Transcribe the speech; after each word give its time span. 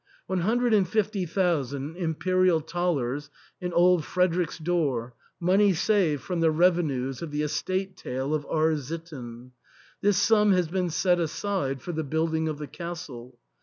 One 0.25 0.39
hundred 0.39 0.73
and 0.73 0.87
fifty 0.89 1.27
thousand 1.27 1.95
Imperial 1.95 2.59
thalers 2.59 3.29
in 3.61 3.71
old 3.71 4.03
Fredericks 4.03 4.57
d^or^ 4.57 5.11
money 5.39 5.73
saved 5.75 6.23
from 6.23 6.39
the 6.39 6.49
reve 6.49 6.77
nues 6.83 7.21
of 7.21 7.29
the 7.29 7.43
estate 7.43 7.95
tail 7.97 8.33
of 8.33 8.43
R— 8.49 8.75
sitten; 8.77 9.51
this 10.01 10.17
sum 10.17 10.53
has 10.53 10.69
been 10.69 10.89
set 10.89 11.19
aside 11.19 11.83
for 11.83 11.91
the 11.91 12.03
building 12.03 12.47
of 12.47 12.57
the 12.57 12.65
castle. 12.65 13.37